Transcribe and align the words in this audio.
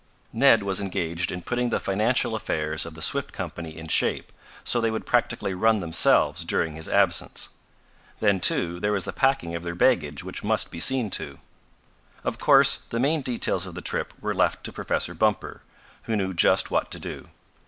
Ned 0.33 0.63
was 0.63 0.81
engaged 0.81 1.31
in 1.31 1.43
putting 1.43 1.69
the 1.69 1.79
financial 1.79 2.33
affairs 2.33 2.87
of 2.87 2.95
the 2.95 3.03
Swift 3.03 3.31
Company 3.31 3.77
in 3.77 3.87
shape, 3.87 4.31
so 4.63 4.81
they 4.81 4.89
would 4.89 5.05
practically 5.05 5.53
run 5.53 5.79
themselves 5.79 6.43
during 6.43 6.73
his 6.73 6.89
absence. 6.89 7.49
Then, 8.19 8.39
too, 8.39 8.79
there 8.79 8.93
was 8.93 9.05
the 9.05 9.13
packing 9.13 9.53
of 9.53 9.61
their 9.61 9.75
baggage 9.75 10.23
which 10.23 10.43
must 10.43 10.71
be 10.71 10.79
seen 10.79 11.11
to. 11.11 11.37
Of 12.23 12.39
course, 12.39 12.77
the 12.77 12.99
main 12.99 13.21
details 13.21 13.67
of 13.67 13.75
the 13.75 13.81
trip 13.81 14.15
were 14.19 14.33
left 14.33 14.63
to 14.63 14.73
Professor 14.73 15.13
Bumper, 15.13 15.61
who 16.05 16.15
knew 16.15 16.33
just 16.33 16.71
what 16.71 16.89
to 16.89 16.99
do. 16.99 17.27